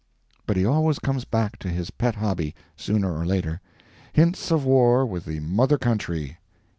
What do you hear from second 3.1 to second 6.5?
or later—hints of war with the mother country.